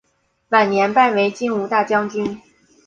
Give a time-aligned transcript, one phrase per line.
[0.49, 2.41] 晚年拜为金吾大将军。